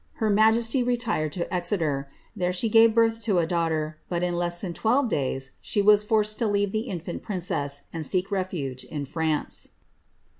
Her 0.13 0.31
majesty 0.31 0.81
retired 0.81 1.31
to 1.33 1.53
Exeter. 1.53 2.09
There 2.35 2.51
she 2.51 2.67
^ve 2.71 2.91
birth 2.91 3.21
to 3.21 3.37
a 3.37 3.45
daughter; 3.45 3.99
but. 4.09 4.23
in 4.23 4.35
less 4.35 4.59
than 4.59 4.73
twelve 4.73 5.09
days, 5.09 5.51
she 5.61 5.79
was 5.79 6.01
forced 6.03 6.39
to 6.39 6.47
leave 6.47 6.71
the 6.71 6.89
infant 6.89 7.21
princess, 7.21 7.83
and 7.93 8.03
seek 8.03 8.31
refuge 8.31 8.83
in 8.83 9.05
France. 9.05 9.69